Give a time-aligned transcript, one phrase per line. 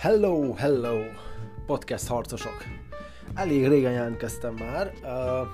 [0.00, 0.98] Hello, hello,
[1.66, 2.64] podcast harcosok.
[3.34, 5.48] Elég régen jelentkeztem már, uh,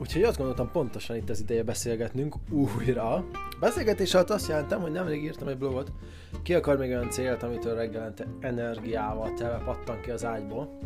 [0.00, 3.24] úgyhogy azt gondoltam pontosan itt az ideje beszélgetnünk újra.
[3.60, 5.92] Beszélgetés alatt azt jelentem, hogy nemrég írtam egy blogot,
[6.42, 10.78] ki akar még olyan célt, amitől reggelente energiával tele pattan ki az ágyból.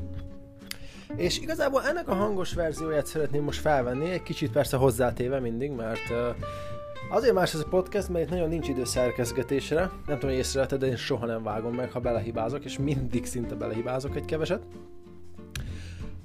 [1.17, 6.11] És igazából ennek a hangos verzióját szeretném most felvenni, egy kicsit persze hozzátéve mindig, mert
[6.11, 6.37] uh,
[7.15, 9.79] Azért más ez a podcast, mert itt nagyon nincs idő szerkezgetésre.
[9.79, 13.55] Nem tudom, hogy észrevetted, de én soha nem vágom meg, ha belehibázok, és mindig szinte
[13.55, 14.63] belehibázok egy keveset.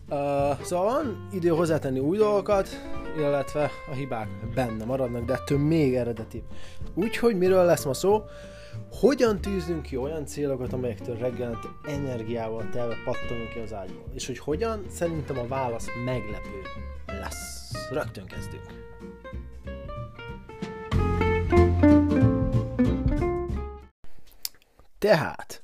[0.10, 2.70] Uh, szóval van idő hozzátenni új dolgokat,
[3.18, 6.44] illetve a hibák benne maradnak, de ettől még eredetibb.
[6.94, 8.24] Úgyhogy miről lesz ma szó?
[8.92, 14.06] Hogyan tűzünk ki olyan célokat, amelyektől reggelente energiával telve pattanunk ki az ágyból?
[14.14, 14.86] És hogy hogyan?
[14.90, 16.62] Szerintem a válasz meglepő
[17.08, 17.72] lesz.
[17.92, 18.89] Rögtön kezdünk.
[25.10, 25.64] Tehát,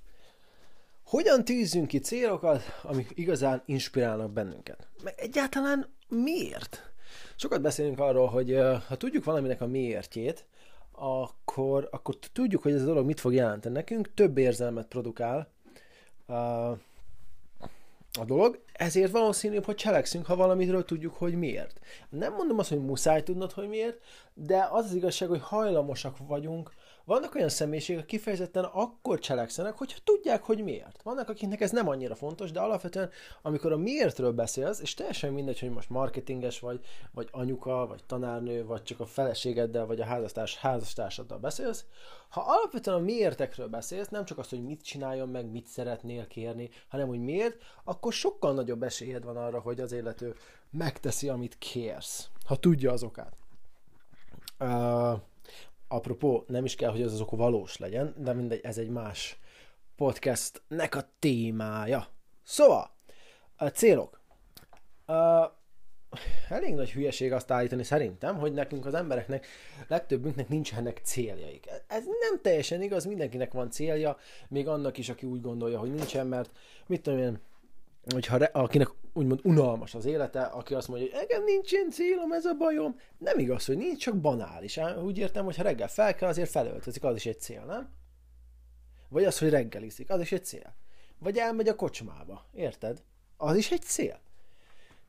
[1.04, 4.88] hogyan tűzzünk ki célokat, amik igazán inspirálnak bennünket?
[5.04, 6.92] Meg egyáltalán miért?
[7.36, 10.46] Sokat beszélünk arról, hogy ha tudjuk valaminek a miértjét,
[10.92, 15.52] akkor, akkor tudjuk, hogy ez a dolog mit fog jelenteni nekünk, több érzelmet produkál
[18.18, 21.80] a dolog, ezért valószínűbb, hogy cselekszünk, ha valamiről tudjuk, hogy miért.
[22.10, 24.00] Nem mondom azt, hogy muszáj tudnod, hogy miért,
[24.34, 26.72] de az az igazság, hogy hajlamosak vagyunk
[27.06, 31.02] vannak olyan személyiségek, kifejezetten akkor cselekszenek, hogyha tudják, hogy miért.
[31.02, 33.10] Vannak, akiknek ez nem annyira fontos, de alapvetően,
[33.42, 36.80] amikor a miértről beszélsz, és teljesen mindegy, hogy most marketinges vagy,
[37.12, 41.86] vagy anyuka, vagy tanárnő, vagy csak a feleségeddel, vagy a házastárs, házastársaddal beszélsz,
[42.30, 46.70] ha alapvetően a miértekről beszélsz, nem csak azt, hogy mit csináljon meg, mit szeretnél kérni,
[46.88, 50.36] hanem hogy miért, akkor sokkal nagyobb esélyed van arra, hogy az élető
[50.72, 53.34] megteszi, amit kérsz, ha tudja az okát.
[54.60, 55.20] Uh,
[55.88, 59.40] apropó, nem is kell, hogy az az ok valós legyen, de mindegy, ez egy más
[59.96, 62.08] podcastnek a témája.
[62.44, 62.90] Szóval,
[63.56, 64.22] a célok.
[65.08, 65.16] Uh,
[66.50, 69.48] elég nagy hülyeség azt állítani szerintem, hogy nekünk az embereknek,
[69.88, 71.68] legtöbbünknek nincsenek céljaik.
[71.88, 74.18] Ez nem teljesen igaz, mindenkinek van célja,
[74.48, 76.52] még annak is, aki úgy gondolja, hogy nincsen, mert
[76.88, 77.40] mit tudom én,
[78.14, 82.46] hogyha re, akinek úgymond unalmas az élete, aki azt mondja, hogy engem nincsen célom, ez
[82.46, 83.00] a bajom.
[83.18, 84.80] Nem igaz, hogy nincs, csak banális.
[85.04, 87.90] Úgy értem, hogy ha reggel fel kell, azért felöltözik, az is egy cél, nem?
[89.10, 90.76] Vagy az, hogy reggelizik, az is egy cél.
[91.20, 93.04] Vagy elmegy a kocsmába, érted?
[93.38, 94.20] Az is egy cél.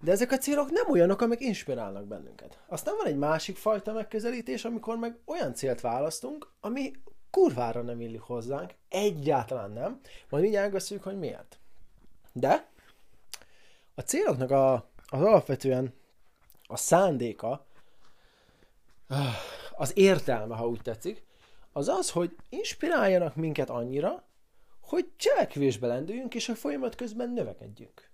[0.03, 2.59] De ezek a célok nem olyanok, amik inspirálnak bennünket.
[2.67, 6.93] Aztán van egy másik fajta megközelítés, amikor meg olyan célt választunk, ami
[7.31, 10.01] kurvára nem illik hozzánk, egyáltalán nem.
[10.29, 11.59] Majd mindjárt beszéljük, hogy miért.
[12.33, 12.69] De
[13.99, 14.75] a céloknak a,
[15.07, 15.95] az alapvetően
[16.67, 17.67] a szándéka,
[19.77, 21.25] az értelme, ha úgy tetszik,
[21.73, 24.25] az az, hogy inspiráljanak minket annyira,
[24.81, 28.11] hogy cselekvésbe lendüljünk, és a folyamat közben növekedjünk.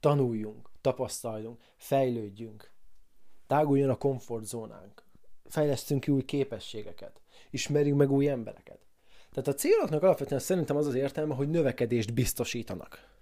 [0.00, 2.70] Tanuljunk, tapasztaljunk, fejlődjünk.
[3.46, 5.02] Táguljon a komfortzónánk.
[5.44, 7.20] Fejlesztünk ki új képességeket.
[7.50, 8.78] Ismerjünk meg új embereket.
[9.30, 13.13] Tehát a céloknak alapvetően szerintem az az értelme, hogy növekedést biztosítanak.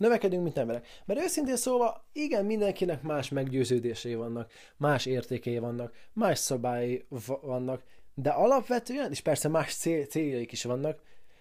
[0.00, 0.86] Növekedünk, mint emberek.
[1.04, 7.06] Mert őszintén szóval, igen, mindenkinek más meggyőződései vannak, más értékei vannak, más szabályi
[7.40, 7.82] vannak,
[8.14, 11.00] de alapvetően, és persze más cél, céljaik is vannak,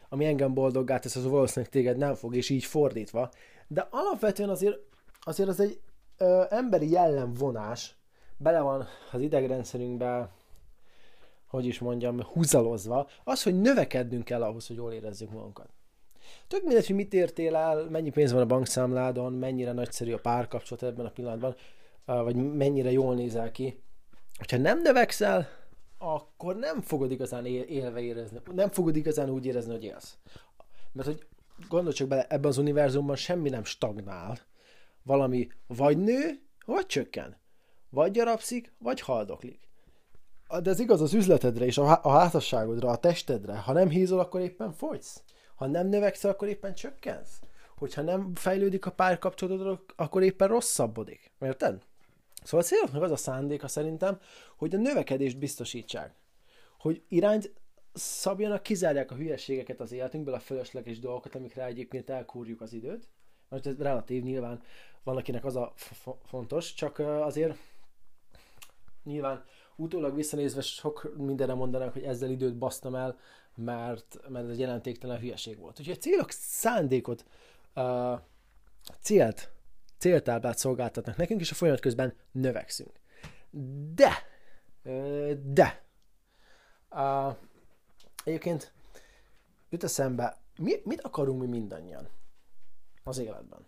[0.09, 3.31] ami engem boldoggá tesz, az valószínűleg téged nem fog, és így fordítva.
[3.67, 4.79] De alapvetően azért,
[5.21, 5.79] azért az egy
[6.17, 7.95] ö, emberi jellemvonás,
[8.37, 10.29] bele van az idegrendszerünkbe,
[11.47, 15.69] hogy is mondjam, húzalozva, az, hogy növekednünk kell ahhoz, hogy jól érezzük magunkat.
[16.47, 20.83] Tök mindegy, hogy mit értél el, mennyi pénz van a bankszámládon, mennyire nagyszerű a párkapcsolat
[20.83, 21.55] ebben a pillanatban,
[22.05, 23.81] vagy mennyire jól nézel ki.
[24.49, 25.47] Ha nem növekszel,
[25.97, 30.17] akkor nem fogod igazán élve érezni, nem fogod igazán úgy érezni, hogy élsz.
[30.91, 31.25] Mert hogy
[31.69, 34.37] gondolj csak bele, ebben az univerzumban semmi nem stagnál.
[35.03, 37.37] Valami vagy nő, vagy csökken.
[37.89, 39.59] Vagy gyarapszik, vagy haldoklik.
[40.61, 43.57] De ez igaz az üzletedre és a házasságodra, a testedre.
[43.57, 45.23] Ha nem hízol, akkor éppen fogysz.
[45.59, 47.39] Ha nem növekszel, akkor éppen csökkensz.
[47.77, 51.31] Hogyha nem fejlődik a párkapcsolatod, akkor éppen rosszabbodik.
[51.39, 51.81] Érted?
[52.43, 54.19] Szóval a céloknak az a szándéka szerintem,
[54.55, 56.13] hogy a növekedést biztosítsák.
[56.77, 57.53] Hogy irányt
[57.93, 63.09] szabjanak, kizárják a hülyeségeket az életünkből, a fölösleges dolgokat, amikre egyébként elkúrjuk az időt.
[63.49, 64.61] Mert ez relatív nyilván
[65.03, 65.73] van, az a
[66.23, 67.57] fontos, csak azért
[69.03, 69.45] nyilván
[69.75, 73.17] utólag visszanézve sok mindenre mondanak, hogy ezzel időt basztam el,
[73.63, 75.79] mert, mert ez egy jelentéktelen hülyeség volt.
[75.79, 77.25] Úgyhogy a célok szándékot,
[77.75, 78.19] uh,
[79.01, 79.51] célt,
[79.97, 82.99] céltáblát szolgáltatnak nekünk, és a folyamat közben növekszünk.
[83.93, 84.11] De,
[85.43, 85.83] de,
[86.89, 87.35] uh,
[88.23, 88.73] egyébként
[89.69, 92.07] jut eszembe, mi, mit akarunk mi mindannyian
[93.03, 93.67] az életben?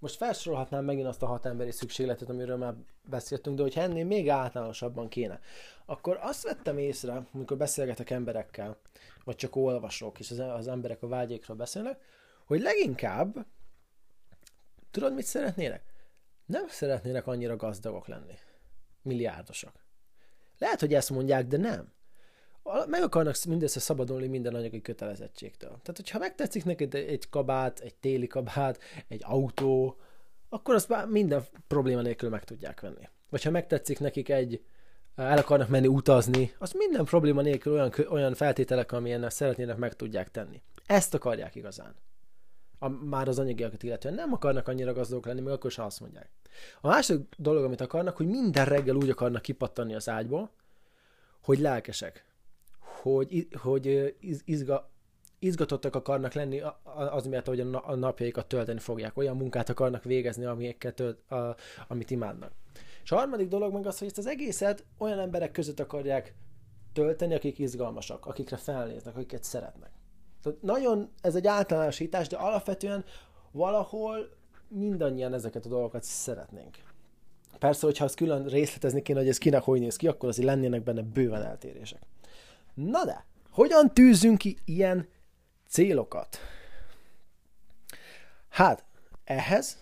[0.00, 4.28] Most felsorolhatnám megint azt a hat emberi szükségletet, amiről már beszéltünk, de hogyha ennél még
[4.28, 5.40] általánosabban kéne,
[5.84, 8.76] akkor azt vettem észre, amikor beszélgetek emberekkel,
[9.24, 12.00] vagy csak olvasok, és az, az emberek a vágyékról beszélnek,
[12.44, 13.46] hogy leginkább,
[14.90, 15.82] tudod, mit szeretnének?
[16.46, 18.34] Nem szeretnének annyira gazdagok lenni.
[19.02, 19.84] Milliárdosak.
[20.58, 21.92] Lehet, hogy ezt mondják, de nem.
[22.86, 25.68] Meg akarnak mindössze szabadulni minden anyagi kötelezettségtől.
[25.68, 28.78] Tehát, hogyha megtetszik neked egy kabát, egy téli kabát,
[29.08, 29.96] egy autó,
[30.48, 33.08] akkor azt már minden probléma nélkül meg tudják venni.
[33.30, 34.62] Vagy ha megtetszik nekik egy,
[35.14, 40.30] el akarnak menni utazni, az minden probléma nélkül olyan, olyan feltételek, amilyen szeretnének, meg tudják
[40.30, 40.62] tenni.
[40.86, 41.94] Ezt akarják igazán.
[42.78, 46.30] A, már az anyagiakat illetően nem akarnak annyira gazdagok lenni, még akkor sem azt mondják.
[46.80, 50.50] A másik dolog, amit akarnak, hogy minden reggel úgy akarnak kipattani az ágyból,
[51.42, 52.24] hogy lelkesek,
[53.02, 54.14] hogy, hogy
[54.44, 54.90] izga,
[55.38, 56.62] izgatottak akarnak lenni
[57.10, 61.56] az miatt, hogy a napjaikat tölteni fogják, olyan munkát akarnak végezni, amiket tölt, a,
[61.88, 62.52] amit imádnak.
[63.02, 66.34] És a harmadik dolog meg az, hogy ezt az egészet olyan emberek között akarják
[66.92, 69.90] tölteni, akik izgalmasak, akikre felnéznek, akiket szeretnek.
[70.42, 73.04] Tehát nagyon, ez egy általánosítás, de alapvetően
[73.50, 74.30] valahol
[74.68, 76.76] mindannyian ezeket a dolgokat szeretnénk.
[77.58, 80.82] Persze, hogyha azt külön részletezni kéne, hogy ez kinek hogy néz ki, akkor azért lennének
[80.82, 82.00] benne bőven eltérések.
[82.74, 85.08] Na de, hogyan tűzünk ki ilyen
[85.68, 86.38] célokat?
[88.48, 88.84] Hát,
[89.24, 89.78] ehhez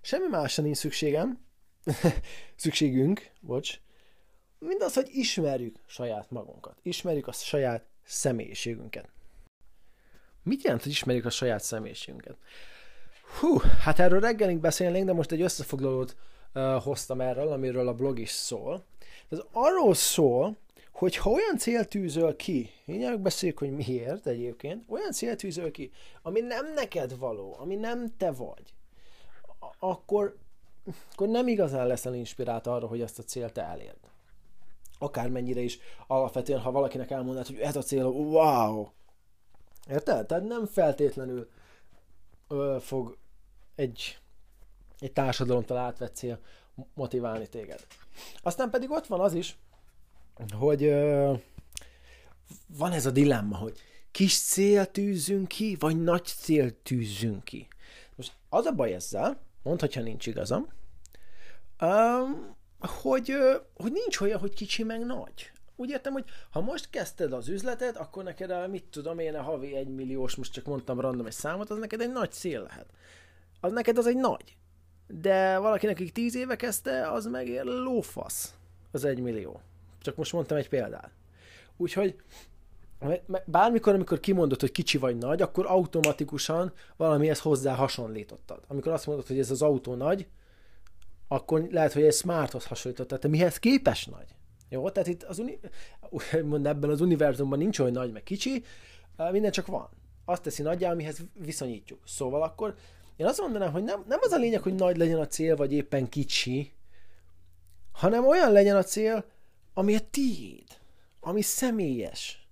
[0.00, 1.38] semmi másra nincs szükségem,
[2.56, 3.80] szükségünk, bocs,
[4.58, 9.08] mindaz, hogy ismerjük saját magunkat, ismerjük a saját személyiségünket.
[10.42, 12.36] Mit jelent, hogy ismerjük a saját személyiségünket?
[13.40, 16.16] Hú, hát erről reggelig beszélnénk, de most egy összefoglalót
[16.54, 18.84] uh, hoztam erről, amiről a blog is szól.
[19.28, 20.56] Ez arról szól,
[20.94, 25.90] hogy ha olyan cél tűzöl ki, mindjárt beszéljük, hogy miért egyébként, olyan cél tűzöl ki,
[26.22, 28.74] ami nem neked való, ami nem te vagy,
[29.78, 30.36] akkor,
[31.12, 33.98] akkor nem igazán leszel inspirált arra, hogy ezt a célt te elérd.
[34.98, 38.88] Akármennyire is alapvetően, ha valakinek elmondanád, hogy ez a cél, wow!
[39.88, 40.26] Érted?
[40.26, 41.48] Tehát nem feltétlenül
[42.48, 43.16] ö, fog
[43.74, 44.18] egy,
[44.98, 46.38] egy társadalomtól átvett cél
[46.94, 47.86] motiválni téged.
[48.42, 49.56] Aztán pedig ott van az is,
[50.52, 50.88] hogy
[52.66, 53.78] van ez a dilemma, hogy
[54.10, 57.68] kis cél tűzünk ki, vagy nagy cél tűzünk ki.
[58.16, 60.68] Most az a baj ezzel, mondd, hogyha nincs igazam,
[62.78, 63.36] hogy,
[63.74, 65.50] hogy nincs olyan, hogy kicsi meg nagy.
[65.76, 69.42] Úgy értem, hogy ha most kezdted az üzletet, akkor neked a, mit tudom én, a
[69.42, 72.86] havi egy milliós, most csak mondtam random egy számot, az neked egy nagy cél lehet.
[73.60, 74.56] Az neked az egy nagy.
[75.06, 78.54] De valakinek, aki tíz éve kezdte, az meg lófasz,
[78.90, 79.60] az egy millió.
[80.04, 81.10] Csak most mondtam egy példát.
[81.76, 82.16] Úgyhogy
[83.46, 88.64] bármikor, amikor kimondod, hogy kicsi vagy nagy, akkor automatikusan valamihez hozzá hasonlítottad.
[88.68, 90.26] Amikor azt mondod, hogy ez az autó nagy,
[91.28, 93.20] akkor lehet, hogy egy smarthoz hasonlítottad.
[93.20, 94.26] Te mihez képes nagy?
[94.68, 95.60] Jó, tehát itt az uni-
[96.68, 98.64] ebben az univerzumban nincs olyan nagy, meg kicsi,
[99.30, 99.88] minden csak van.
[100.24, 102.00] Azt teszi nagyjá, amihez viszonyítjuk.
[102.06, 102.74] Szóval akkor
[103.16, 105.72] én azt mondanám, hogy nem, nem az a lényeg, hogy nagy legyen a cél, vagy
[105.72, 106.72] éppen kicsi,
[107.92, 109.24] hanem olyan legyen a cél,
[109.74, 110.78] ami a tiéd,
[111.20, 112.48] ami személyes.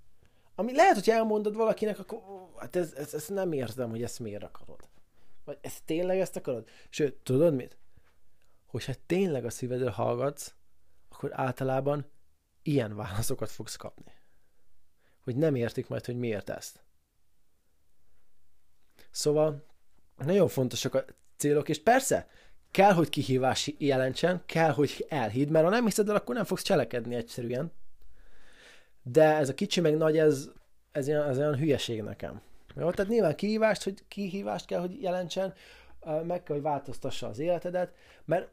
[0.55, 2.21] Ami lehet, hogy elmondod valakinek, akkor
[2.57, 4.89] hát ez, ez, ez nem érzem, hogy ezt miért akarod.
[5.45, 6.69] Vagy ezt tényleg ezt akarod?
[6.89, 7.77] Sőt, tudod mit?
[8.67, 10.55] Hogyha tényleg a szívedről hallgatsz,
[11.09, 12.07] akkor általában
[12.63, 14.13] ilyen válaszokat fogsz kapni.
[15.21, 16.85] Hogy nem értik majd, hogy miért ezt.
[19.11, 19.67] Szóval
[20.17, 21.05] nagyon fontosak a
[21.37, 22.29] célok, és persze,
[22.73, 26.63] kell, hogy kihívás jelentsen, kell, hogy elhíd, mert ha nem hiszed el, akkor nem fogsz
[26.63, 27.73] cselekedni egyszerűen.
[29.03, 30.49] De ez a kicsi meg nagy, ez,
[30.93, 32.41] ez, olyan, ez olyan hülyeség nekem.
[32.77, 32.91] Jó?
[32.91, 35.55] Tehát nyilván kihívást, hogy kihívást kell, hogy jelentsen,
[36.05, 37.93] meg kell, hogy változtassa az életedet,
[38.25, 38.49] mert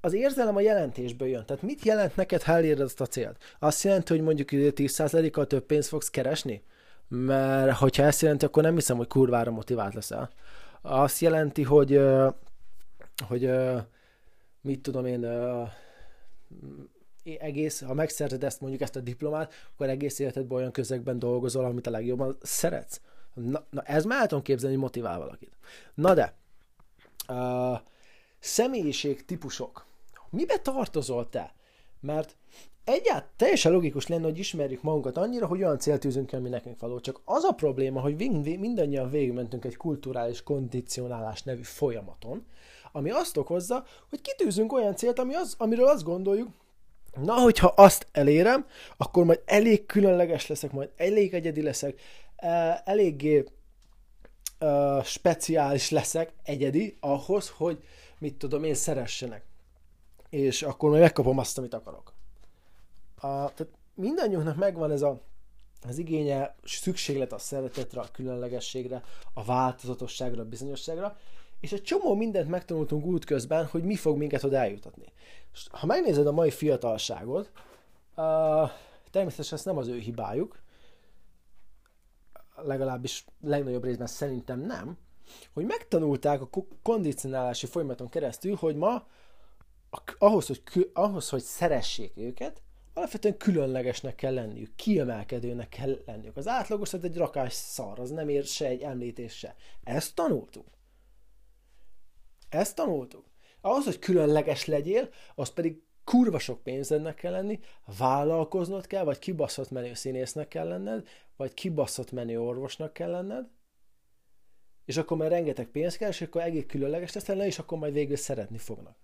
[0.00, 1.46] az érzelem a jelentésből jön.
[1.46, 3.36] Tehát mit jelent neked, ha eléred azt a célt?
[3.58, 6.62] Azt jelenti, hogy mondjuk 10%-kal több pénzt fogsz keresni?
[7.08, 10.30] Mert hogyha ezt jelenti, akkor nem hiszem, hogy kurvára motivált leszel.
[10.82, 12.00] Azt jelenti, hogy
[13.26, 13.50] hogy
[14.60, 15.26] mit tudom én,
[17.38, 21.86] egész, ha megszerzed ezt mondjuk ezt a diplomát, akkor egész életedben olyan közegben dolgozol, amit
[21.86, 23.00] a legjobban szeretsz.
[23.34, 25.52] Na, na ez már el tudom képzelni, hogy motivál valakit.
[25.94, 26.34] Na de,
[27.28, 27.78] uh,
[28.38, 29.84] személyiség típusok.
[30.30, 31.54] Mibe tartozol te?
[32.00, 32.36] Mert
[32.84, 37.00] egyáltalán teljesen logikus lenne, hogy ismerjük magunkat annyira, hogy olyan célt tűzünk ami nekünk való.
[37.00, 42.46] Csak az a probléma, hogy mindannyian végigmentünk egy kulturális kondicionálás nevű folyamaton,
[42.92, 46.48] ami azt okozza, hogy kitűzünk olyan célt, ami az, amiről azt gondoljuk,
[47.20, 52.00] na, hogyha azt elérem, akkor majd elég különleges leszek, majd elég egyedi leszek,
[52.84, 53.44] eléggé
[54.60, 57.84] uh, speciális leszek, egyedi, ahhoz, hogy
[58.18, 59.44] mit tudom én, szeressenek.
[60.30, 62.12] És akkor majd megkapom azt, amit akarok.
[63.14, 65.20] A, tehát mindannyiunknak megvan ez a,
[65.88, 69.02] az igénye, szükséglet a szeretetre, a különlegességre,
[69.34, 71.16] a változatosságra, a bizonyosságra,
[71.62, 75.04] és egy csomó mindent megtanultunk út közben, hogy mi fog minket oda eljutatni.
[75.70, 77.50] Ha megnézed a mai fiatalságot,
[78.16, 78.70] uh,
[79.10, 80.62] természetesen ez nem az ő hibájuk,
[82.56, 84.98] legalábbis legnagyobb részben szerintem nem,
[85.52, 86.48] hogy megtanulták a
[86.82, 89.06] kondicionálási folyamaton keresztül, hogy ma
[90.18, 92.62] ahhoz, hogy, ahhoz, hogy szeressék őket,
[92.94, 96.36] alapvetően különlegesnek kell lenniük, kiemelkedőnek kell lenniük.
[96.36, 99.46] Az átlagos az egy rakás szar, az nem ér se egy említés.
[99.84, 100.66] Ezt tanultuk.
[102.52, 103.24] Ezt tanultuk.
[103.60, 107.60] Ahhoz, hogy különleges legyél, az pedig kurva sok pénzednek kell lenni,
[107.98, 113.48] vállalkoznod kell, vagy kibaszott menő színésznek kell lenned, vagy kibaszott menő orvosnak kell lenned,
[114.84, 118.16] és akkor már rengeteg pénz kell, és akkor egész különleges lesz és akkor majd végül
[118.16, 118.96] szeretni fognak.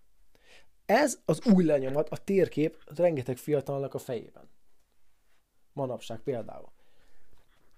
[0.86, 4.50] Ez az új lenyomat, a térkép rengeteg fiatalnak a fejében.
[5.72, 6.72] Manapság például.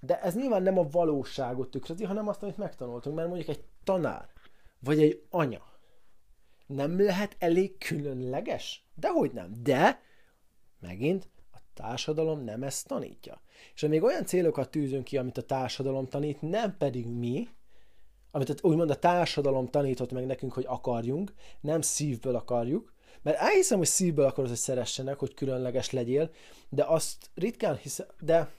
[0.00, 4.28] De ez nyilván nem a valóságot tükrözi, hanem azt, amit megtanultunk, mert mondjuk egy tanár,
[4.80, 5.70] vagy egy anya
[6.70, 8.84] nem lehet elég különleges?
[8.94, 9.52] Dehogy nem.
[9.62, 10.02] De,
[10.80, 13.40] megint, a társadalom nem ezt tanítja.
[13.74, 17.48] És még olyan célokat tűzünk ki, amit a társadalom tanít, nem pedig mi,
[18.30, 23.86] amit úgymond a társadalom tanított meg nekünk, hogy akarjunk, nem szívből akarjuk, mert elhiszem, hogy
[23.86, 26.30] szívből akarod, hogy szeressenek, hogy különleges legyél,
[26.68, 28.52] de azt ritkán hiszem, de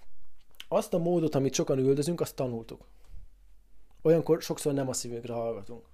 [0.67, 2.87] azt a módot, amit sokan üldözünk, azt tanultuk.
[4.01, 5.90] Olyankor sokszor nem a szívünkre hallgatunk.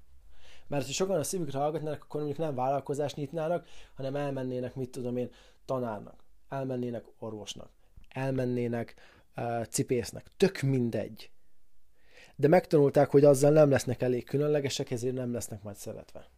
[0.67, 5.17] Mert ha sokan a szívükre hallgatnának, akkor mondjuk nem vállalkozást nyitnának, hanem elmennének, mit tudom
[5.17, 5.29] én,
[5.65, 7.69] tanárnak, elmennének orvosnak,
[8.09, 8.95] elmennének
[9.37, 10.25] uh, cipésznek.
[10.37, 11.31] Tök mindegy.
[12.35, 16.29] De megtanulták, hogy azzal nem lesznek elég különlegesek, ezért nem lesznek majd szeretve.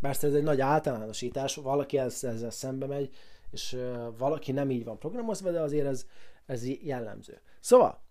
[0.00, 3.14] Persze ez egy nagy általánosítás, valaki ezzel szembe megy,
[3.50, 6.06] és uh, valaki nem így van programozva, de azért ez,
[6.46, 7.40] ez jellemző.
[7.60, 8.02] Szóval,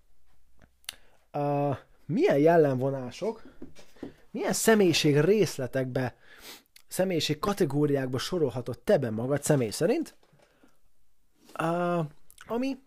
[1.34, 3.44] uh, milyen jellemvonások
[4.32, 6.16] milyen személyiség részletekbe,
[6.88, 10.16] személyiség kategóriákba sorolhatod te be magad személy szerint,
[11.60, 12.06] uh,
[12.48, 12.78] ami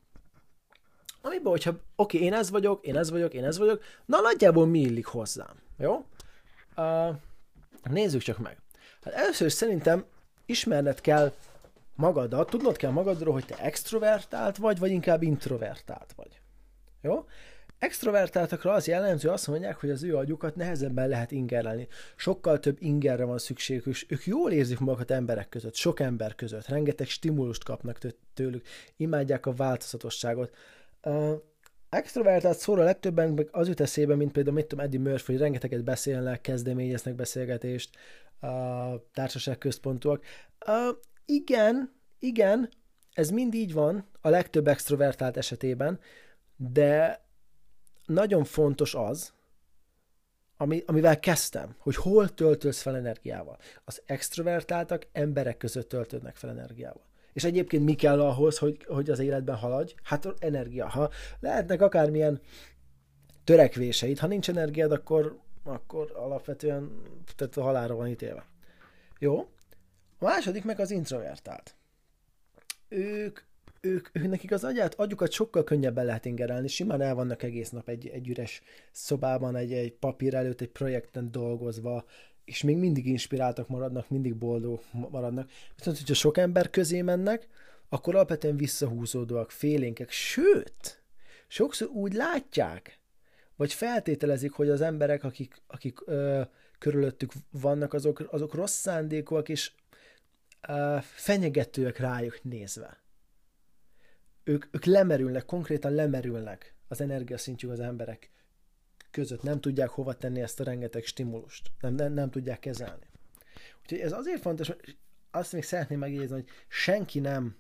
[1.21, 4.67] amiben, hogyha oké, okay, én ez vagyok, én ez vagyok, én ez vagyok, na nagyjából
[4.67, 6.05] mi illik hozzám, jó?
[6.77, 7.17] Uh,
[7.83, 8.59] nézzük csak meg.
[9.03, 10.05] Hát először is szerintem
[10.47, 11.33] ismerned kell
[11.95, 16.41] magadat, tudnod kell magadról, hogy te extrovertált vagy, vagy inkább introvertált vagy.
[17.01, 17.27] Jó?
[17.85, 21.89] Extrovertáltakra az jellemző, azt mondják, hogy az ő agyukat nehezebben lehet ingerelni.
[22.17, 26.67] Sokkal több ingerre van szükségük, és ők jól érzik magukat emberek között, sok ember között,
[26.67, 27.99] rengeteg stimulust kapnak
[28.35, 30.55] tőlük, imádják a változatosságot.
[31.03, 31.33] Uh,
[31.89, 36.41] extrovertált szóra legtöbben az jut eszébe, mint például, mit tudom, Eddie Murphy, hogy rengeteget beszélnek,
[36.41, 37.97] kezdeményeznek beszélgetést,
[38.41, 38.51] uh,
[39.13, 40.25] társaság központúak.
[40.67, 42.69] Uh, igen, igen,
[43.13, 46.01] ez mind így van a legtöbb extrovertált esetében,
[46.57, 47.24] de
[48.07, 49.33] nagyon fontos az,
[50.57, 53.59] ami, amivel kezdtem, hogy hol töltölsz fel energiával.
[53.85, 57.03] Az extrovertáltak emberek között töltődnek fel energiával.
[57.33, 59.95] És egyébként mi kell ahhoz, hogy, hogy az életben haladj?
[60.03, 60.89] Hát energia.
[60.89, 62.41] Ha lehetnek akármilyen
[63.45, 67.03] törekvéseid, ha nincs energiád, akkor, akkor alapvetően
[67.37, 68.47] tehát a halálra van ítélve.
[69.19, 69.39] Jó?
[70.19, 71.75] A második meg az introvertált.
[72.89, 73.41] Ők
[73.85, 77.89] ők, ők nekik az agyát, agyukat sokkal könnyebben lehet ingerelni, simán el vannak egész nap
[77.89, 78.63] egy, egy üres
[78.93, 82.05] szobában, egy, egy papír előtt, egy projekten dolgozva,
[82.45, 85.51] és még mindig inspiráltak maradnak, mindig boldog maradnak.
[85.77, 87.49] Viszont, hogyha sok ember közé mennek,
[87.89, 91.03] akkor alapvetően visszahúzódóak, félénkek, sőt,
[91.47, 92.99] sokszor úgy látják,
[93.57, 96.41] vagy feltételezik, hogy az emberek, akik, akik ö,
[96.79, 99.73] körülöttük vannak, azok, azok rossz szándékúak, és
[100.69, 103.04] ö, fenyegetőek rájuk nézve
[104.45, 108.31] ők, ők lemerülnek, konkrétan lemerülnek az energiaszintjük az emberek
[109.11, 109.43] között.
[109.43, 111.71] Nem tudják hova tenni ezt a rengeteg stimulust.
[111.81, 113.07] Nem, nem, nem tudják kezelni.
[113.83, 114.71] Úgyhogy ez azért fontos,
[115.31, 117.57] azt még szeretném megjegyezni, hogy senki nem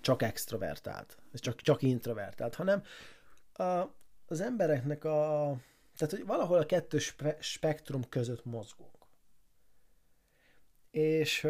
[0.00, 2.82] csak extrovertált, csak, csak introvertált, hanem
[3.52, 5.56] a, az embereknek a,
[5.96, 8.96] tehát hogy valahol a kettő spe, spektrum között mozgunk.
[10.90, 11.46] És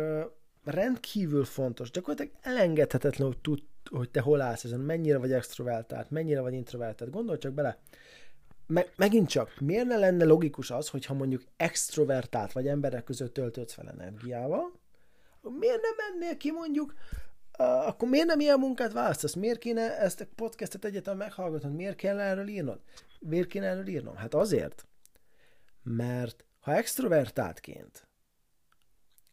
[0.64, 6.40] rendkívül fontos, gyakorlatilag elengedhetetlen, hogy tud, hogy te hol állsz ezen, mennyire vagy extrovertált, mennyire
[6.40, 7.10] vagy introvertált.
[7.10, 7.78] Gondolj csak bele.
[8.66, 13.72] Me- megint csak, miért ne lenne logikus az, hogyha mondjuk extrovertált vagy emberek között töltődsz
[13.74, 14.72] fel energiával,
[15.42, 16.94] miért nem mennél ki mondjuk,
[17.58, 19.34] uh, akkor miért nem ilyen munkát választasz?
[19.34, 21.74] Miért kéne ezt a podcastet egyetem meghallgatnod?
[21.74, 22.80] Miért kell erről írnod?
[23.20, 24.16] Miért kéne erről írnom?
[24.16, 24.86] Hát azért,
[25.82, 28.07] Mert ha extrovertáltként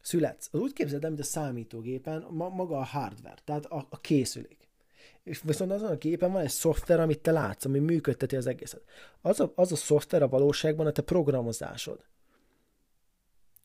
[0.06, 4.00] születsz, az úgy képzeld el, mint a számítógépen ma, maga a hardware, tehát a, a
[4.00, 4.68] készülék.
[5.22, 8.82] És viszont azon a gépen van egy szoftver, amit te látsz, ami működteti az egészet.
[9.20, 12.04] Az a, az a szoftver a valóságban a te programozásod.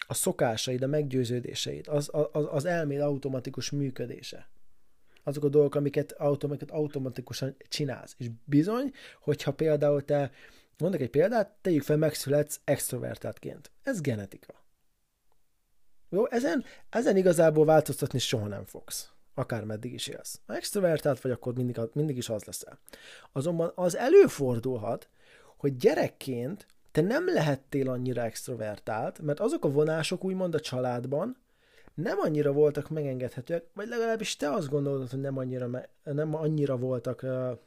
[0.08, 4.50] A szokásaid, a meggyőződéseid, az, az, az elméd automatikus működése.
[5.24, 8.16] Azok a dolgok, amiket, amiket automatikusan csinálsz.
[8.18, 10.32] És bizony, hogyha például te,
[10.78, 13.72] mondok egy példát, tegyük fel, megszületsz extrovertáltként.
[13.84, 14.61] Ez genetika.
[16.14, 20.40] Jó, ezen, ezen igazából változtatni soha nem fogsz akármeddig is élsz.
[20.48, 22.80] Ha extrovertált vagy, akkor mindig, mindig is az leszel.
[23.32, 25.10] Azonban az előfordulhat,
[25.58, 31.38] hogy gyerekként te nem lehettél annyira extrovertált, mert azok a vonások úgymond a családban
[31.94, 35.70] nem annyira voltak megengedhetőek, vagy legalábbis te azt gondolod, hogy nem annyira,
[36.04, 37.58] nem annyira voltak uh,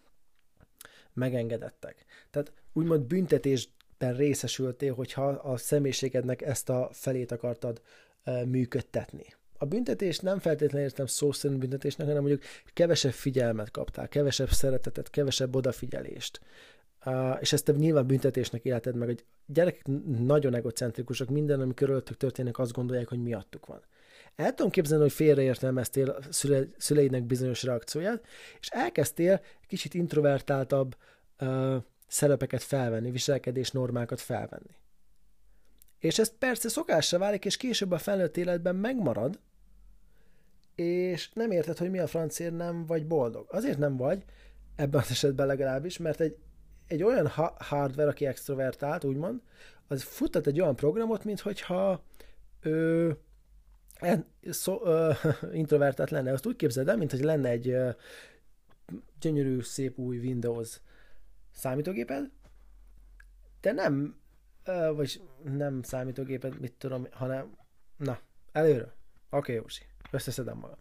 [1.13, 2.05] megengedettek.
[2.31, 7.81] Tehát úgymond büntetésben részesültél, hogyha a személyiségednek ezt a felét akartad
[8.47, 9.25] működtetni
[9.65, 15.11] a büntetést nem feltétlenül értem szó szerint büntetésnek, hanem mondjuk kevesebb figyelmet kaptál, kevesebb szeretetet,
[15.11, 16.41] kevesebb odafigyelést.
[17.07, 19.09] Uh, és ezt te nyilván büntetésnek életed meg.
[19.09, 19.15] A
[19.47, 19.87] gyerekek
[20.19, 23.83] nagyon egocentrikusok, minden, ami körülöttük történik, azt gondolják, hogy miattuk van.
[24.37, 28.25] El tudom képzelni, hogy félreértelmeztél szüle, szüleidnek bizonyos reakcióját,
[28.61, 30.97] és elkezdtél kicsit introvertáltabb
[31.41, 31.77] uh,
[32.07, 34.77] szerepeket felvenni, viselkedés normákat felvenni.
[36.05, 39.39] És ez persze szokásra válik, és később a felnőtt életben megmarad,
[40.75, 43.47] és nem érted, hogy mi a francér nem vagy boldog.
[43.51, 44.25] Azért nem vagy,
[44.77, 46.37] ebben az esetben legalábbis, mert egy,
[46.87, 49.41] egy olyan ha- hardware, aki extrovertált, úgymond,
[49.87, 52.05] az futtat egy olyan programot, mint hogyha
[52.61, 53.11] ö,
[53.95, 55.13] en, szó, ö,
[55.53, 56.33] introvertált lenne.
[56.33, 57.91] Azt úgy képzeld el, mint hogy lenne egy ö,
[59.21, 60.81] gyönyörű, szép új Windows
[61.51, 62.31] számítógéped,
[63.61, 64.23] de nem,
[64.95, 67.57] vagy nem számítógéped, mit tudom, hanem,
[67.97, 68.19] na,
[68.53, 68.85] előre.
[68.85, 68.95] Oké,
[69.31, 70.79] okay, Józsi összeszedem magam.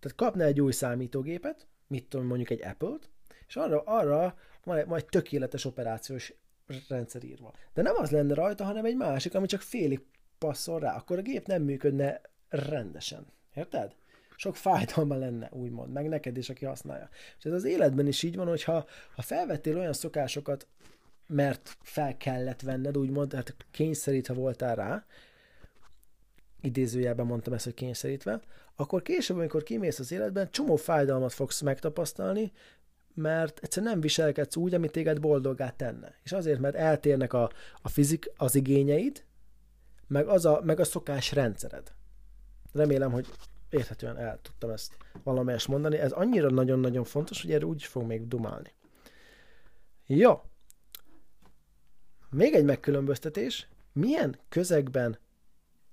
[0.00, 3.10] Tehát kapna egy új számítógépet, mit tudom, mondjuk egy Apple-t,
[3.46, 6.34] és arra, arra van egy tökéletes operációs
[6.88, 7.52] rendszer írva.
[7.74, 10.00] De nem az lenne rajta, hanem egy másik, ami csak félig
[10.38, 10.96] passzol rá.
[10.96, 13.26] Akkor a gép nem működne rendesen.
[13.54, 13.94] Érted?
[14.36, 17.08] Sok fájdalma lenne, úgymond, meg neked is, aki használja.
[17.38, 20.66] És ez az életben is így van, hogyha ha felvettél olyan szokásokat,
[21.30, 25.04] mert fel kellett venned, úgymond, hát kényszerítve voltál rá,
[26.60, 28.40] idézőjelben mondtam ezt, hogy kényszerítve,
[28.76, 32.52] akkor később, amikor kimész az életben, csomó fájdalmat fogsz megtapasztalni,
[33.14, 36.14] mert egyszerűen nem viselkedsz úgy, amit téged boldoggá tenne.
[36.22, 37.50] És azért, mert eltérnek a,
[37.82, 39.24] a fizik, az igényeid,
[40.06, 41.92] meg, az a, meg a szokás rendszered.
[42.72, 43.26] Remélem, hogy
[43.70, 45.98] érthetően el tudtam ezt valamelyest mondani.
[45.98, 48.72] Ez annyira nagyon-nagyon fontos, hogy erről úgy fog még dumálni.
[50.06, 50.40] Jó.
[52.30, 53.68] Még egy megkülönböztetés.
[53.92, 55.18] Milyen közegben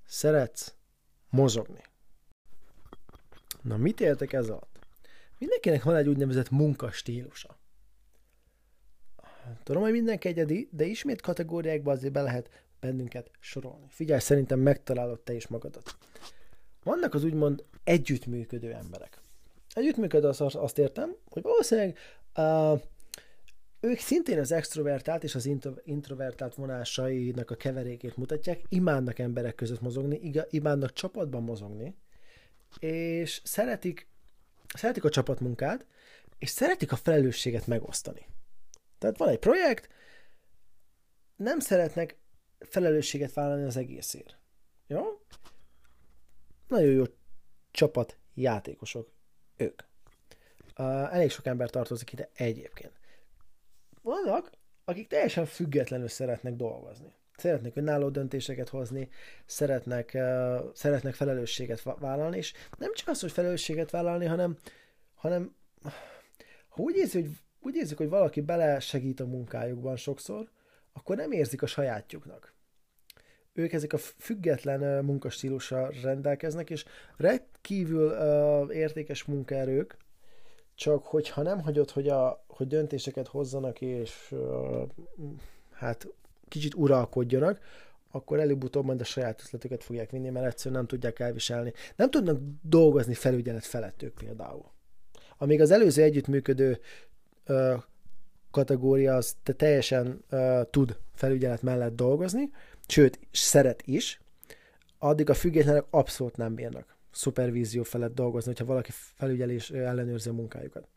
[0.05, 0.75] szeretsz
[1.29, 1.81] mozogni?
[3.61, 4.79] Na, mit értek ez alatt?
[5.37, 7.57] Mindenkinek van egy úgynevezett munkastílusa.
[9.63, 13.85] Tudom, hogy mindenki egyedi, de ismét kategóriákba azért be lehet bennünket sorolni.
[13.89, 15.97] Figyelj, szerintem megtalálod te is magadat.
[16.83, 19.21] Vannak az úgymond együttműködő emberek.
[19.73, 21.97] Együttműködő azt, azt értem, hogy valószínűleg
[22.35, 22.81] uh,
[23.79, 25.49] ők szintén az extrovertált és az
[25.83, 31.95] introvertált vonásainak a keverékét mutatják, imádnak emberek között mozogni, imádnak csapatban mozogni,
[32.79, 34.07] és szeretik,
[34.73, 35.85] szeretik a csapatmunkát,
[36.39, 38.25] és szeretik a felelősséget megosztani.
[38.97, 39.89] Tehát van egy projekt,
[41.35, 42.17] nem szeretnek
[42.59, 44.37] felelősséget vállalni az egészért.
[44.87, 45.03] Jó?
[46.67, 47.03] Nagyon jó
[47.71, 49.11] csapat játékosok
[49.57, 49.81] ők.
[51.11, 52.91] Elég sok ember tartozik ide egyébként.
[54.07, 54.51] Vannak,
[54.85, 59.09] akik teljesen függetlenül szeretnek dolgozni szeretnek önálló döntéseket hozni,
[59.45, 64.57] szeretnek, uh, szeretnek felelősséget vállalni, és nem csak az, hogy felelősséget vállalni, hanem,
[65.15, 65.55] hanem
[66.67, 70.49] ha úgy érzik, hogy, úgy érzik, hogy valaki bele segít a munkájukban sokszor,
[70.93, 72.53] akkor nem érzik a sajátjuknak.
[73.53, 76.85] Ők ezek a független munkastílussal rendelkeznek, és
[77.17, 79.97] rendkívül uh, értékes munkaerők,
[80.77, 84.87] csak hogyha nem hagyod, hogy, a, hogy döntéseket hozzanak, és uh,
[85.73, 86.07] hát
[86.47, 87.59] kicsit uralkodjanak,
[88.11, 91.73] akkor előbb-utóbb majd a saját ötletüket fogják vinni, mert egyszerűen nem tudják elviselni.
[91.95, 94.65] Nem tudnak dolgozni felügyelet felett ők például.
[95.37, 96.79] Amíg az előző együttműködő
[97.45, 97.75] ö,
[98.51, 102.49] kategória az te teljesen ö, tud felügyelet mellett dolgozni,
[102.87, 104.21] sőt, szeret is,
[104.97, 110.87] addig a függetlenek abszolút nem bírnak szupervízió felett dolgozni, hogyha valaki felügyelés ellenőrzi a munkájukat.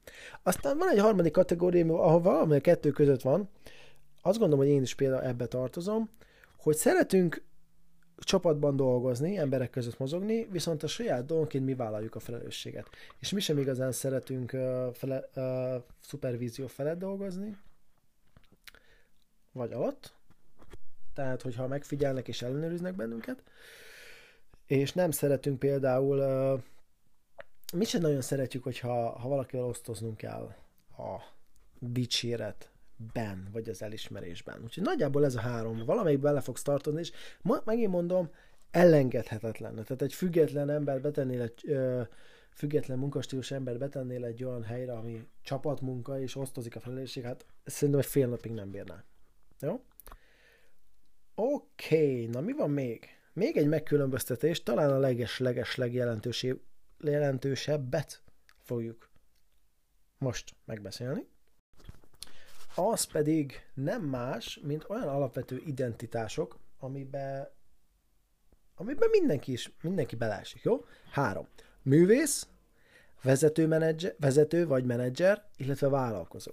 [0.42, 3.48] Aztán van egy harmadik kategória, ahol valami a kettő között van,
[4.22, 6.10] azt gondolom, hogy én is például ebbe tartozom,
[6.56, 7.42] hogy szeretünk
[8.16, 12.88] csapatban dolgozni, emberek között mozogni, viszont a saját dolgonként mi vállaljuk a felelősséget.
[13.18, 17.56] És mi sem igazán szeretünk uh, fele, uh, szupervízió felett dolgozni,
[19.52, 20.12] vagy alatt,
[21.14, 23.42] tehát hogyha megfigyelnek és ellenőriznek bennünket,
[24.70, 26.16] és nem szeretünk például,
[27.72, 30.54] mi sem nagyon szeretjük, hogyha ha valakivel osztoznunk kell
[30.98, 31.20] a
[31.78, 34.62] dicséretben, vagy az elismerésben.
[34.64, 38.30] Úgyhogy nagyjából ez a három, valamelyik bele fogsz tartani, és ma, megint mondom,
[38.70, 39.74] elengedhetetlen.
[39.74, 42.02] Tehát egy független ember betennél egy ö,
[42.52, 48.00] független munkastílus ember betennél egy olyan helyre, ami csapatmunka, és osztozik a felelősség, hát szerintem
[48.00, 49.04] egy fél napig nem bírná.
[49.60, 49.80] Jó?
[51.34, 53.19] Oké, okay, na mi van még?
[53.40, 55.78] Még egy megkülönböztetés, talán a leges-leges
[56.98, 58.22] legjelentősebbet
[58.58, 59.10] fogjuk
[60.18, 61.28] most megbeszélni.
[62.74, 67.48] Az pedig nem más, mint olyan alapvető identitások, amiben,
[68.74, 70.84] amiben mindenki is, mindenki belásik, jó?
[71.10, 71.48] Három.
[71.82, 72.48] Művész,
[73.22, 76.52] vezető, menedzser, vezető vagy menedzser, illetve vállalkozó.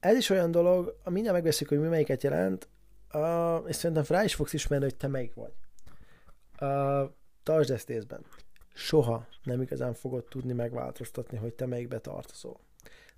[0.00, 2.68] Ez is olyan dolog, mindjárt megbeszéljük, hogy mi melyiket jelent,
[3.14, 5.52] uh, és szerintem rá is fogsz ismerni, hogy te melyik vagy.
[6.60, 7.10] Uh,
[7.42, 8.24] tartsd ezt észben
[8.78, 12.60] soha nem igazán fogod tudni megváltoztatni, hogy te melyikbe tartozol.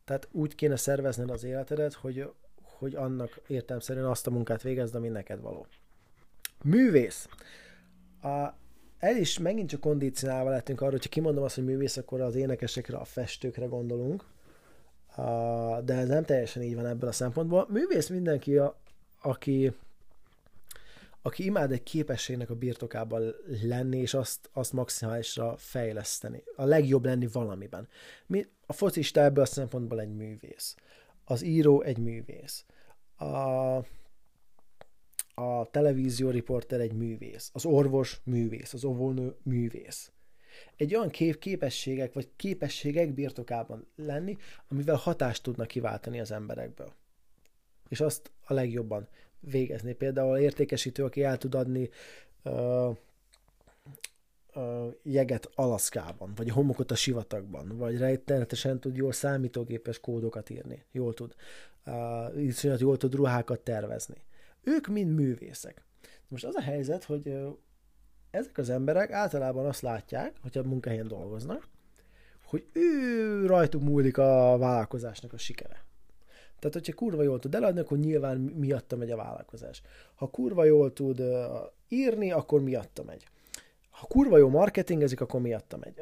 [0.05, 2.31] Tehát úgy kéne szervezned az életedet, hogy,
[2.63, 5.67] hogy annak értelmszerűen azt a munkát végezd, ami neked való.
[6.65, 7.29] Művész.
[8.23, 8.29] A,
[8.99, 12.97] el is megint csak kondicionálva lettünk arra, hogyha kimondom azt, hogy művész, akkor az énekesekre,
[12.97, 14.25] a festőkre gondolunk,
[15.85, 17.67] de ez nem teljesen így van ebből a szempontból.
[17.69, 18.81] Művész mindenki, a,
[19.21, 19.73] aki
[21.23, 26.43] aki imád egy képességnek a birtokában lenni, és azt, azt maximálisra fejleszteni.
[26.57, 27.89] A legjobb lenni valamiben.
[28.27, 30.77] Mi, a focista ebből a szempontból egy művész.
[31.25, 32.65] Az író egy művész.
[33.17, 33.25] A,
[35.35, 37.51] a televízió riporter egy művész.
[37.53, 38.73] Az orvos művész.
[38.73, 40.13] Az óvónő művész.
[40.77, 44.37] Egy olyan kép, képességek vagy képességek birtokában lenni,
[44.69, 46.95] amivel hatást tudnak kiváltani az emberekből.
[47.91, 49.09] És azt a legjobban
[49.41, 49.93] végezni.
[49.93, 51.91] Például értékesítő, aki el tud adni
[52.43, 52.97] uh,
[54.55, 61.15] uh, jeget Alaszkában, vagy homokot a sivatagban, vagy rettenetesen tud jól számítógépes kódokat írni, jól
[61.15, 61.35] tud,
[61.87, 64.23] uh, jól tud ruhákat tervezni.
[64.63, 65.85] Ők mind művészek.
[66.29, 67.57] Most az a helyzet, hogy uh,
[68.31, 71.69] ezek az emberek általában azt látják, hogyha munkahelyen dolgoznak,
[72.45, 75.89] hogy ő rajtuk múlik a vállalkozásnak a sikere.
[76.61, 79.83] Tehát, hogyha kurva jól tud eladni, akkor nyilván miatta megy a vállalkozás.
[80.15, 81.23] Ha kurva jól tud
[81.89, 83.27] írni, akkor miatta megy.
[83.91, 85.95] Ha kurva jó marketingezik, akkor miatta megy.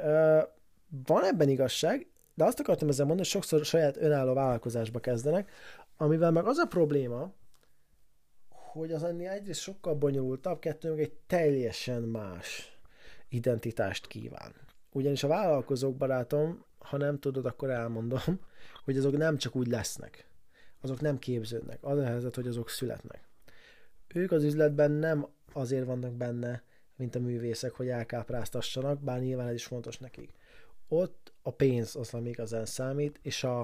[1.06, 5.50] Van ebben igazság, de azt akartam ezzel mondani, hogy sokszor saját önálló vállalkozásba kezdenek,
[5.96, 7.32] amivel meg az a probléma,
[8.50, 12.78] hogy az ennél egyrészt sokkal bonyolultabb, kettő meg egy teljesen más
[13.28, 14.54] identitást kíván.
[14.92, 18.40] Ugyanis a vállalkozók, barátom, ha nem tudod, akkor elmondom,
[18.84, 20.27] hogy azok nem csak úgy lesznek
[20.80, 21.78] azok nem képződnek.
[21.80, 23.28] Az a helyzet, hogy azok születnek.
[24.14, 26.62] Ők az üzletben nem azért vannak benne,
[26.96, 30.32] mint a művészek, hogy elkápráztassanak, bár nyilván ez is fontos nekik.
[30.88, 33.60] Ott a pénz az, ami igazán számít, és a,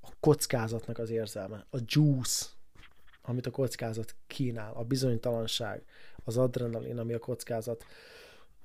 [0.00, 2.46] a kockázatnak az érzelme, a juice,
[3.22, 5.84] amit a kockázat kínál, a bizonytalanság,
[6.24, 7.84] az adrenalin, ami a kockázat,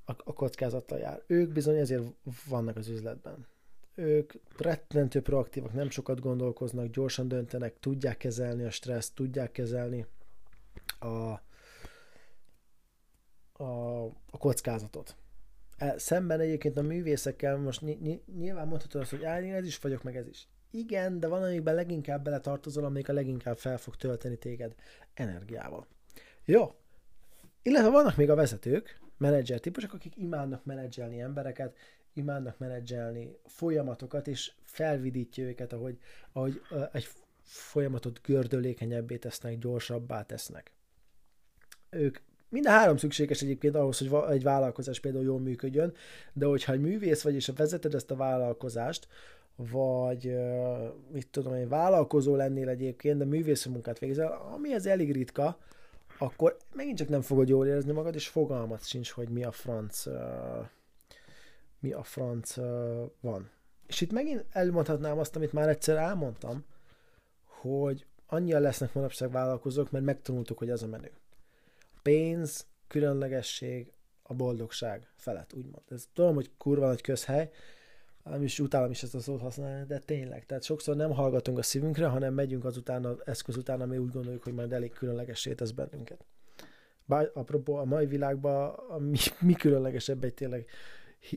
[0.06, 1.22] a, a kockázattal jár.
[1.28, 2.04] Ők bizony ezért
[2.48, 3.48] vannak az üzletben
[3.96, 10.06] ők rettentő proaktívak, nem sokat gondolkoznak, gyorsan döntenek, tudják kezelni a stresszt, tudják kezelni
[11.00, 11.42] a,
[13.64, 15.16] a, a kockázatot.
[15.78, 19.80] E, szemben egyébként a művészekkel most ny- ny- nyilván mondhatod azt, hogy én ez is
[19.80, 20.48] vagyok, meg ez is.
[20.72, 24.76] Igen, de van, amikben leginkább beletartozol, amelyik a leginkább fel fog tölteni téged
[25.14, 25.88] energiával.
[26.46, 26.76] Jó.
[27.62, 31.78] Illetve vannak még a vezetők, menedzser típusok, akik imádnak menedzselni embereket,
[32.14, 35.98] imádnak menedzselni folyamatokat, és felvidítja őket, ahogy,
[36.32, 37.08] ahogy egy
[37.42, 40.72] folyamatot gördülékenyebbé tesznek, gyorsabbá tesznek.
[41.90, 42.18] Ők
[42.50, 45.94] mind a három szükséges egyébként ahhoz, hogy egy vállalkozás például jól működjön,
[46.34, 49.08] de hogyha egy művész vagy, és vezeted ezt a vállalkozást,
[49.56, 50.36] vagy
[51.12, 55.58] mit tudom egy vállalkozó lennél egyébként, de művészi munkát végzel, ami ez elég ritka,
[56.18, 60.04] akkor megint csak nem fogod jól érezni magad, és fogalmat sincs, hogy mi a franc
[61.84, 62.56] mi a franc
[63.22, 63.50] van.
[63.88, 66.66] És itt megint elmondhatnám azt, amit már egyszer elmondtam,
[67.46, 71.12] hogy annyian lesznek manapság vállalkozók, mert megtanultuk, hogy ez a menő.
[71.96, 73.92] A pénz, különlegesség,
[74.22, 75.84] a boldogság felett, úgymond.
[75.90, 77.52] Ez tudom, hogy kurva nagy közhely,
[78.24, 80.46] nem is utálom is ezt a szót használni, de tényleg.
[80.46, 84.44] Tehát sokszor nem hallgatunk a szívünkre, hanem megyünk azután az eszköz után, ami úgy gondoljuk,
[84.44, 86.26] hogy majd elég különlegessé tesz bennünket.
[87.06, 90.66] bár apropó a mai világban a mi, mi különlegesebb egy tényleg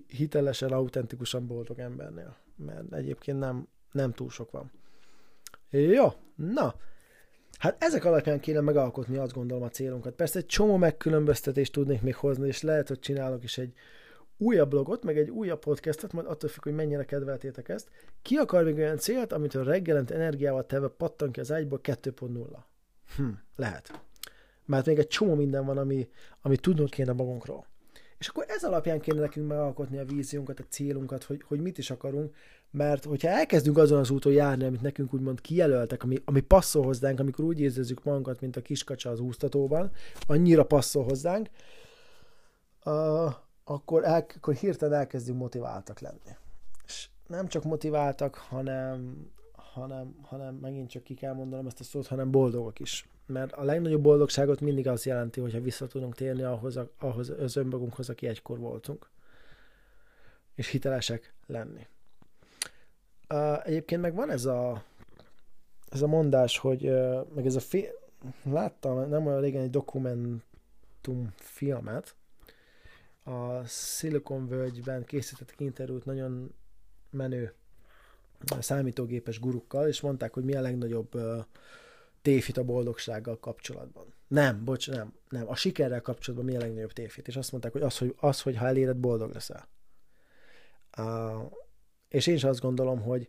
[0.06, 4.72] hitelesen, autentikusan boldog embernél, mert egyébként nem, nem túl sok van.
[5.70, 6.74] Jó, na,
[7.58, 10.14] hát ezek alapján kéne megalkotni azt gondolom a célunkat.
[10.14, 13.72] Persze egy csomó megkülönböztetést tudnék még hozni, és lehet, hogy csinálok is egy
[14.36, 17.90] újabb blogot, meg egy újabb podcastot, majd attól függ, hogy mennyire kedveltétek ezt.
[18.22, 22.46] Ki akar még olyan célt, amit a reggelent energiával teve pattan ki az ágyból 2.0?
[23.16, 24.00] Hm, lehet.
[24.64, 26.08] Mert még egy csomó minden van, ami,
[26.40, 27.66] ami tudnunk kéne magunkról.
[28.18, 31.90] És akkor ez alapján kéne nekünk megalkotni a víziónkat, a célunkat, hogy, hogy mit is
[31.90, 32.34] akarunk,
[32.70, 37.20] mert hogyha elkezdünk azon az úton járni, amit nekünk úgymond kijelöltek, ami, ami passzol hozzánk,
[37.20, 39.90] amikor úgy érezzük magunkat, mint a kiskacsa az úsztatóban,
[40.26, 41.48] annyira passzol hozzánk,
[42.84, 43.32] uh,
[43.64, 46.36] akkor, el, akkor hirtelen elkezdünk motiváltak lenni.
[46.86, 52.06] És nem csak motiváltak, hanem, hanem, hanem megint csak ki kell mondanom ezt a szót,
[52.06, 53.08] hanem boldogok is.
[53.26, 58.08] Mert a legnagyobb boldogságot mindig az jelenti, hogyha vissza tudunk térni ahhoz, ahhoz az önmagunkhoz,
[58.08, 59.08] aki egykor voltunk.
[60.54, 61.86] És hitelesek lenni.
[63.28, 64.82] Uh, egyébként meg van ez a,
[65.88, 67.92] ez a mondás, hogy uh, meg ez a fi-
[68.42, 72.14] láttam nem olyan régen egy dokumentum filmet,
[73.26, 76.54] a Silicon Völgyben készítettek interjút nagyon
[77.10, 77.52] menő
[78.58, 81.44] számítógépes gurukkal, és mondták, hogy mi a legnagyobb uh,
[82.26, 84.14] tévhit a boldogsággal kapcsolatban.
[84.28, 85.48] Nem, bocs, nem, nem.
[85.48, 87.28] A sikerrel kapcsolatban mi a legnagyobb tévhit?
[87.28, 89.68] És azt mondták, hogy az, hogy, az, hogy ha eléred, boldog leszel.
[90.98, 91.52] Uh,
[92.08, 93.28] és én is azt gondolom, hogy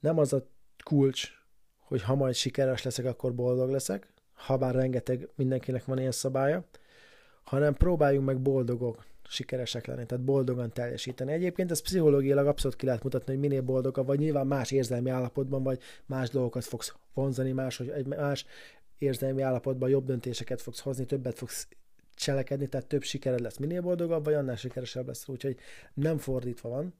[0.00, 0.46] nem az a
[0.84, 1.30] kulcs,
[1.78, 6.64] hogy ha majd sikeres leszek, akkor boldog leszek, ha bár rengeteg mindenkinek van ilyen szabálya,
[7.42, 11.32] hanem próbáljunk meg boldogok, sikeresek lenni, tehát boldogan teljesíteni.
[11.32, 15.62] Egyébként ez pszichológiailag abszolút ki lehet mutatni, hogy minél boldogabb vagy, nyilván más érzelmi állapotban
[15.62, 18.46] vagy, más dolgokat fogsz vonzani, más, hogy egy más
[18.98, 21.68] érzelmi állapotban jobb döntéseket fogsz hozni, többet fogsz
[22.14, 23.56] cselekedni, tehát több sikered lesz.
[23.56, 25.28] Minél boldogabb vagy, annál sikeresebb lesz.
[25.28, 25.56] Úgyhogy
[25.94, 26.94] nem fordítva van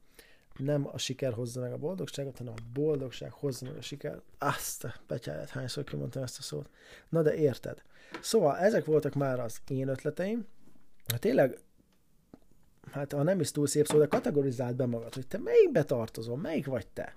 [0.59, 4.21] nem a siker hozza meg a boldogságot, hanem a boldogság hozza meg a siker.
[4.37, 6.69] Azt a betyáját, hányszor kimondtam ezt a szót.
[7.09, 7.81] Na de érted.
[8.21, 10.47] Szóval ezek voltak már az én ötleteim.
[11.07, 11.59] Hát tényleg,
[12.91, 16.37] hát ha nem is túl szép szó, de kategorizáld be magad, hogy te melyikbe tartozol,
[16.37, 17.15] melyik vagy te.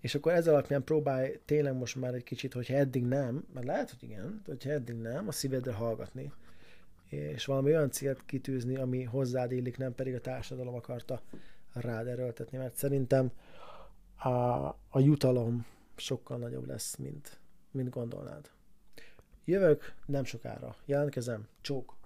[0.00, 3.90] És akkor ez alapján próbálj tényleg most már egy kicsit, hogyha eddig nem, mert lehet,
[3.90, 6.32] hogy igen, hogyha eddig nem, a szívedre hallgatni,
[7.08, 11.22] és valami olyan célt kitűzni, ami hozzád illik, nem pedig a társadalom akarta
[11.72, 13.30] rád erőltetni, mert szerintem
[14.16, 14.28] a,
[14.88, 15.66] a jutalom
[15.96, 17.38] sokkal nagyobb lesz, mint,
[17.70, 18.50] mint gondolnád.
[19.44, 20.76] Jövök nem sokára.
[20.84, 21.48] Jelentkezem.
[21.60, 21.97] Csók!